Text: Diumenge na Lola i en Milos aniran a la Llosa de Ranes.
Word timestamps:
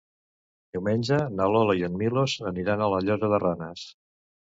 Diumenge 0.77 1.19
na 1.39 1.45
Lola 1.55 1.75
i 1.81 1.85
en 1.87 1.99
Milos 2.03 2.35
aniran 2.53 2.81
a 2.81 2.87
la 2.95 3.03
Llosa 3.09 3.31
de 3.35 3.41
Ranes. 3.45 3.85